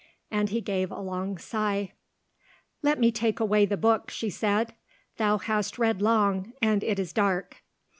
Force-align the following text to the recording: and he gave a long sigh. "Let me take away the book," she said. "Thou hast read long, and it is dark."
and 0.31 0.49
he 0.49 0.61
gave 0.61 0.89
a 0.89 0.99
long 0.99 1.37
sigh. 1.37 1.91
"Let 2.81 2.99
me 2.99 3.11
take 3.11 3.39
away 3.39 3.67
the 3.67 3.77
book," 3.77 4.09
she 4.09 4.31
said. 4.31 4.73
"Thou 5.17 5.37
hast 5.37 5.77
read 5.77 6.01
long, 6.01 6.53
and 6.59 6.83
it 6.83 6.97
is 6.97 7.13
dark." 7.13 7.57